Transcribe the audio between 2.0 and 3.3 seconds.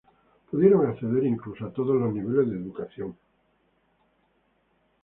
niveles de educación.